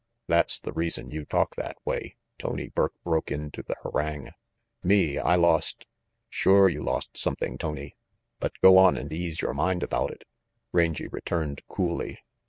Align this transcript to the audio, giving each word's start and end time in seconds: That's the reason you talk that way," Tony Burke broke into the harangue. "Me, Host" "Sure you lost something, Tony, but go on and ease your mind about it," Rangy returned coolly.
That's 0.25 0.59
the 0.59 0.71
reason 0.71 1.11
you 1.11 1.25
talk 1.25 1.55
that 1.57 1.77
way," 1.85 2.15
Tony 2.39 2.69
Burke 2.69 2.95
broke 3.03 3.29
into 3.31 3.61
the 3.61 3.75
harangue. 3.83 4.31
"Me, 4.81 5.13
Host" 5.17 5.85
"Sure 6.27 6.67
you 6.67 6.81
lost 6.81 7.15
something, 7.15 7.55
Tony, 7.59 7.95
but 8.39 8.53
go 8.63 8.79
on 8.79 8.97
and 8.97 9.13
ease 9.13 9.41
your 9.41 9.53
mind 9.53 9.83
about 9.83 10.09
it," 10.09 10.23
Rangy 10.71 11.07
returned 11.07 11.61
coolly. 11.67 12.17